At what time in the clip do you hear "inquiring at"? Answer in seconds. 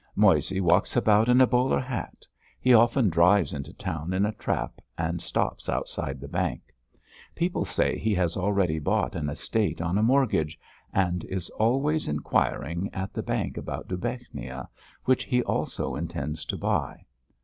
12.07-13.13